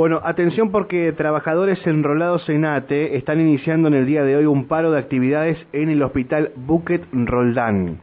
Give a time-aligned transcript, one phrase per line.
[0.00, 4.66] Bueno, atención porque trabajadores enrolados en ATE están iniciando en el día de hoy un
[4.66, 8.00] paro de actividades en el hospital Buquet Roldán.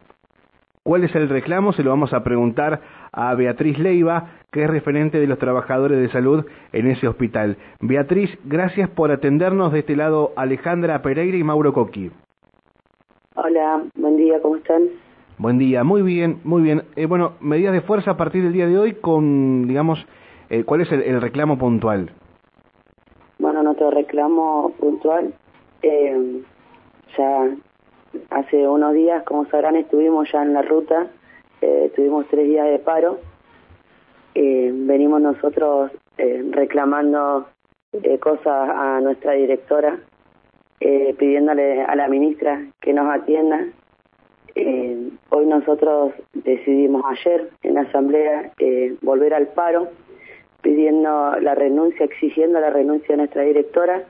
[0.84, 1.72] ¿Cuál es el reclamo?
[1.72, 6.08] Se lo vamos a preguntar a Beatriz Leiva, que es referente de los trabajadores de
[6.10, 7.56] salud en ese hospital.
[7.80, 12.12] Beatriz, gracias por atendernos de este lado Alejandra Pereira y Mauro Coqui.
[13.34, 14.82] Hola, buen día, ¿cómo están?
[15.36, 16.82] Buen día, muy bien, muy bien.
[16.94, 20.06] Eh, bueno, medidas de fuerza a partir del día de hoy con, digamos,
[20.50, 22.10] eh, ¿cuál es el, reclamo puntual?
[23.38, 25.32] Bueno, nuestro reclamo puntual,
[25.82, 26.42] eh,
[27.16, 27.50] ya
[28.30, 31.06] hace unos días, como sabrán, estuvimos ya en la ruta,
[31.60, 33.18] eh, tuvimos tres días de paro,
[34.34, 35.92] eh, venimos nosotros
[36.50, 37.46] reclamando
[38.18, 40.00] cosas a nuestra directora,
[40.80, 43.66] pidiéndole a la ministra que nos atienda
[45.30, 48.52] hoy nosotros decidimos ayer en la asamblea
[49.02, 49.88] volver al paro,
[50.68, 54.02] pidiendo la renuncia, exigiendo la renuncia de nuestra directora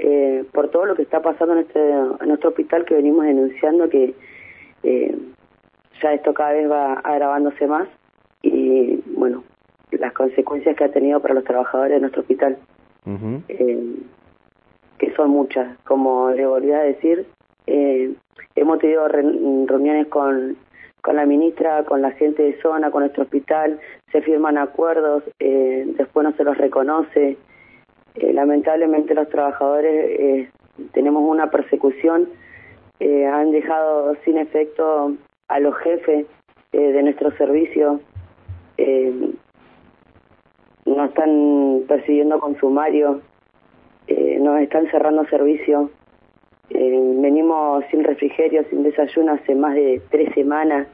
[0.00, 3.88] eh, por todo lo que está pasando en, este, en nuestro hospital que venimos denunciando
[3.88, 4.14] que
[4.82, 5.16] eh,
[6.02, 7.86] ya esto cada vez va agravándose más
[8.42, 9.44] y bueno,
[9.92, 12.56] las consecuencias que ha tenido para los trabajadores de nuestro hospital,
[13.48, 13.94] eh,
[14.98, 17.26] que son muchas, como le volví a decir,
[17.68, 18.12] eh,
[18.56, 19.22] hemos tenido re-
[19.66, 20.56] reuniones con,
[21.02, 23.80] con la ministra, con la gente de zona, con nuestro hospital,
[24.12, 27.36] se firman acuerdos, eh, después no se los reconoce.
[28.14, 30.50] Eh, lamentablemente los trabajadores eh,
[30.92, 32.28] tenemos una persecución,
[33.00, 35.16] han dejado sin efecto
[35.48, 36.24] a los jefes
[36.70, 38.00] de nuestro servicio,
[40.86, 43.20] nos están persiguiendo con sumario,
[44.38, 45.90] nos están cerrando servicio.
[46.74, 50.88] Eh, venimos sin refrigerio, sin desayuno hace más de tres semanas.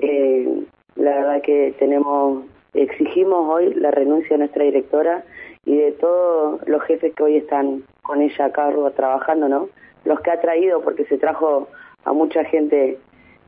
[0.00, 0.64] Eh,
[0.96, 5.24] la verdad que tenemos, exigimos hoy la renuncia de nuestra directora
[5.64, 9.68] y de todos los jefes que hoy están con ella acá trabajando, ¿no?
[10.04, 11.68] Los que ha traído, porque se trajo
[12.04, 12.98] a mucha gente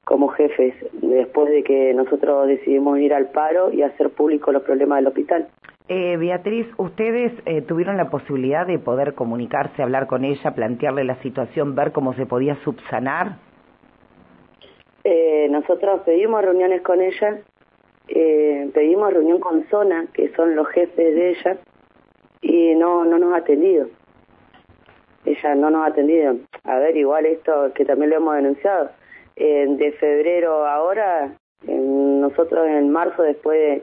[0.05, 4.99] como jefes después de que nosotros decidimos ir al paro y hacer público los problemas
[4.99, 5.49] del hospital.
[5.91, 11.17] Eh, Beatriz, ¿ustedes eh, tuvieron la posibilidad de poder comunicarse, hablar con ella, plantearle la
[11.23, 13.37] situación, ver cómo se podía subsanar?
[15.03, 17.39] Eh, nosotros pedimos reuniones con ella,
[18.09, 21.57] eh, pedimos reunión con Zona, que son los jefes de ella,
[22.43, 23.89] y no, no nos ha atendido.
[25.25, 26.37] Ella no nos ha atendido.
[26.65, 28.91] A ver, igual esto que también lo hemos denunciado.
[29.37, 31.33] Eh, de febrero ahora,
[31.67, 33.83] nosotros en marzo, después de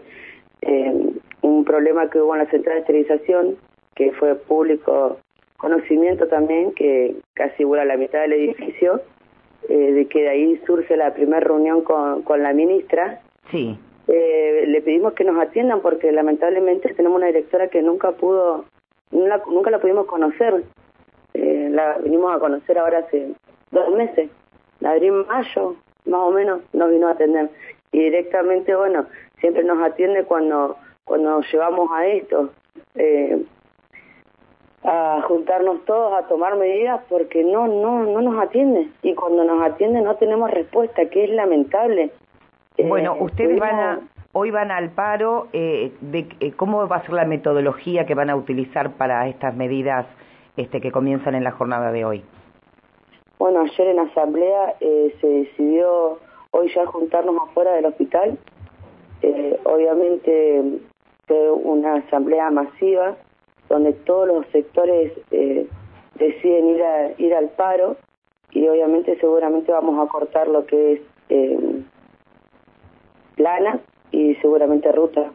[0.61, 1.11] eh,
[1.45, 3.55] un problema que hubo en la central de esterilización,
[3.95, 5.17] que fue público
[5.57, 9.01] conocimiento también, que casi vuela la mitad del edificio,
[9.69, 13.21] eh, de que de ahí surge la primera reunión con, con la ministra.
[13.51, 13.77] Sí.
[14.07, 18.65] Eh, le pedimos que nos atiendan porque lamentablemente tenemos una directora que nunca pudo,
[19.11, 20.63] la- nunca la pudimos conocer.
[21.33, 23.33] Eh, la vinimos a conocer ahora hace
[23.71, 24.29] dos meses,
[24.83, 25.75] abril, mayo,
[26.05, 27.49] más o menos, nos vino a atender.
[27.91, 29.05] Y directamente, bueno,
[29.39, 32.49] siempre nos atiende cuando, cuando llevamos a esto.
[32.95, 33.45] Eh,
[34.87, 39.59] a juntarnos todos a tomar medidas porque no no no nos atiende y cuando nos
[39.63, 42.11] atiende no tenemos respuesta que es lamentable
[42.77, 43.99] Eh, Bueno, ustedes van a,
[44.33, 48.29] hoy van al paro, eh, de, eh, ¿cómo va a ser la metodología que van
[48.29, 50.05] a utilizar para estas medidas
[50.55, 52.23] este, que comienzan en la jornada de hoy?
[53.39, 56.19] bueno ayer en asamblea eh, se decidió
[56.51, 58.37] hoy ya juntarnos afuera del hospital
[59.23, 60.61] Eh, obviamente
[61.27, 63.15] fue una asamblea masiva
[63.69, 65.67] donde todos los sectores eh,
[66.15, 67.97] deciden ir a, ir al paro
[68.51, 71.81] y obviamente seguramente vamos a cortar lo que es eh,
[73.35, 73.79] plana
[74.11, 75.31] y seguramente ruta.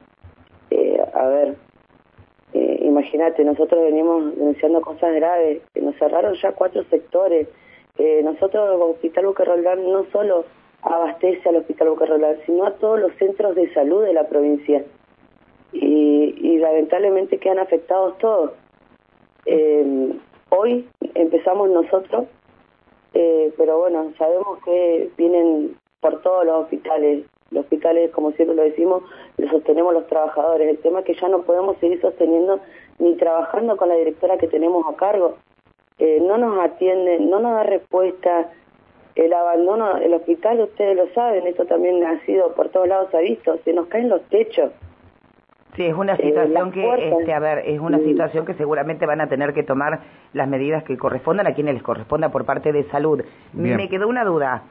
[0.71, 1.57] Eh, a ver,
[2.53, 7.49] eh, imagínate, nosotros venimos denunciando cosas graves, nos cerraron ya cuatro sectores.
[7.99, 10.45] Eh, nosotros, el Hospital Boca Roldán, no solo
[10.83, 14.85] abastece al Hospital Boca Roldán, sino a todos los centros de salud de la provincia.
[15.73, 18.53] Y, y lamentablemente quedan afectados todos.
[19.47, 20.13] Eh,
[20.51, 22.27] hoy empezamos nosotros,
[23.15, 27.25] eh, pero bueno, sabemos que vienen por todos los hospitales.
[27.51, 29.03] Los hospitales, como siempre lo decimos,
[29.37, 30.69] los sostenemos los trabajadores.
[30.69, 32.61] El tema es que ya no podemos seguir sosteniendo
[32.99, 35.37] ni trabajando con la directora que tenemos a cargo.
[35.99, 38.53] Eh, no nos atiende, no nos da respuesta.
[39.17, 43.19] El abandono del hospital, ustedes lo saben, esto también ha sido por todos lados, ha
[43.19, 44.71] visto, se nos caen los techos.
[45.77, 49.07] Sí, es una Eh, situación las que, este, a ver, es una situación que seguramente
[49.07, 50.01] van a tener que tomar
[50.33, 53.23] las medidas que correspondan a quienes les corresponda por parte de salud.
[53.53, 53.77] Bien.
[53.77, 54.63] Me quedó una duda.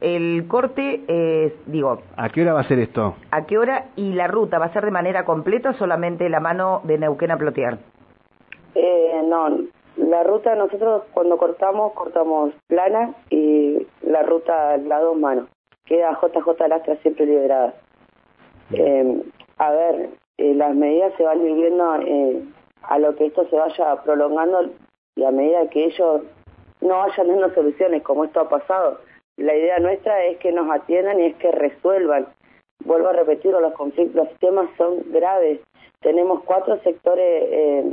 [0.00, 2.02] El corte, eh, digo...
[2.16, 3.16] ¿A qué hora va a ser esto?
[3.30, 3.86] ¿A qué hora?
[3.96, 7.30] ¿Y la ruta va a ser de manera completa o solamente la mano de Neuquén
[7.32, 7.78] a Plotier?
[8.74, 9.58] Eh, no,
[9.96, 15.48] la ruta nosotros cuando cortamos, cortamos plana y la ruta la dos manos.
[15.84, 17.74] Queda JJ Lastra siempre liberada.
[18.72, 19.22] Eh,
[19.58, 22.42] a ver, eh, las medidas se van viviendo eh,
[22.82, 24.70] a lo que esto se vaya prolongando
[25.16, 26.22] y a medida que ellos
[26.80, 29.00] no vayan dando soluciones como esto ha pasado.
[29.36, 32.26] La idea nuestra es que nos atiendan y es que resuelvan.
[32.84, 35.60] Vuelvo a repetirlo, los conflictos, los temas son graves.
[36.00, 37.92] Tenemos cuatro sectores eh,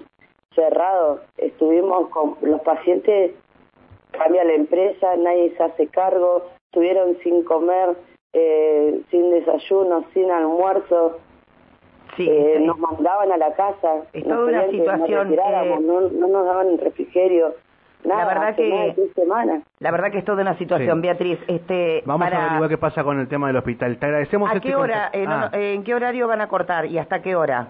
[0.53, 1.21] cerrados.
[1.37, 3.31] Estuvimos con los pacientes,
[4.11, 7.95] cambia la empresa, nadie se hace cargo, estuvieron sin comer,
[8.33, 11.19] eh, sin desayuno, sin almuerzo.
[12.17, 12.63] Sí, eh, sí.
[12.65, 16.27] nos mandaban a la casa, Es toda una pedían que nos situación, eh, no, no
[16.27, 17.53] nos daban refrigerio,
[18.03, 19.63] nada, La verdad que- más de tres semanas.
[19.79, 21.01] La verdad que es toda una situación, Sí.
[21.01, 21.39] Beatriz.
[21.47, 23.97] Este, Vamos para- a averiguar qué pasa con el tema del hospital.
[23.97, 25.09] Te agradecemos ¿A este qué hora?
[25.13, 27.67] eh, Ah, no, ¿En qué horario van a cortar y hasta qué hora?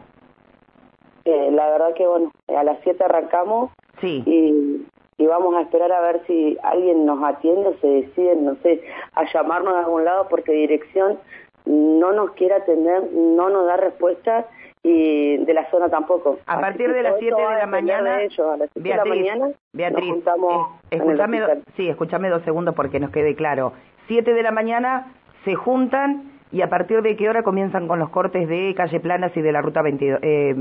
[1.26, 4.22] Eh, la verdad que bueno, a las 7 arrancamos Sí.
[4.28, 4.86] y,
[5.18, 8.84] y vamos a esperar a ver si alguien nos atiende o se decide, no sé,
[9.16, 11.18] a llamarnos de algún lado porque dirección
[11.66, 14.46] no nos quiere atender, no nos da respuesta
[14.84, 16.38] y de la zona tampoco.
[16.46, 18.40] A Así partir de las todo 7 esto de la mañana, de ellos.
[18.48, 22.76] A las 7 Beatriz, de la mañana Beatriz, nos juntamos do- sí, escúchame dos segundos
[22.76, 23.74] porque nos quede claro.
[24.08, 25.14] 7 de la mañana
[25.44, 29.36] se juntan y a partir de qué hora comienzan con los cortes de calle Planas
[29.36, 30.56] y de la ruta 22, eh,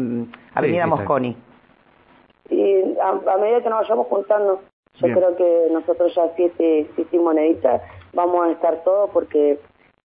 [0.55, 0.91] Avenida sí.
[0.91, 1.37] Mosconi.
[2.51, 4.61] Y a, a medida que nos vayamos juntando,
[4.95, 5.19] yo Bien.
[5.19, 9.59] creo que nosotros ya siete, siete moneditas vamos a estar todos porque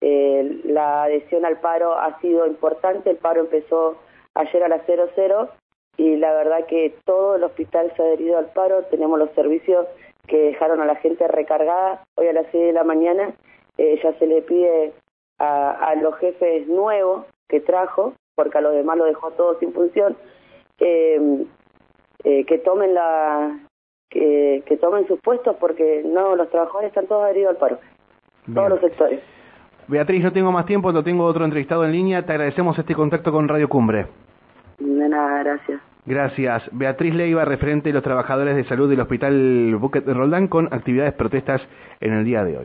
[0.06, 3.08] eh, la adhesión al paro ha sido importante.
[3.08, 3.96] El paro empezó
[4.34, 5.48] ayer a las 00
[5.96, 8.82] y la verdad que todo el hospital se ha adherido al paro.
[8.90, 9.86] Tenemos los servicios
[10.26, 12.04] que dejaron a la gente recargada.
[12.16, 13.32] Hoy a las 6 de la mañana
[13.78, 14.92] eh, ya se le pide
[15.38, 19.72] a, a los jefes nuevos que trajo, porque a los demás lo dejó todo sin
[19.72, 20.18] función,
[20.80, 21.46] eh,
[22.24, 23.58] eh, que tomen la
[24.10, 27.78] que, que tomen sus puestos porque no los trabajadores están todos adheridos al paro
[28.46, 28.54] bien.
[28.54, 29.20] todos los sectores
[29.88, 32.25] Beatriz, no tengo más tiempo, no tengo otro entrevistado en línea.
[32.25, 34.06] Te agradecemos este contacto con Radio Cumbre.
[34.78, 36.69] de nada gracias Gracias.
[36.72, 41.14] Beatriz Leiva, referente de los trabajadores de salud del Hospital Buquet de Roldán, con actividades
[41.14, 41.62] protestas
[42.00, 42.62] en el día de hoy.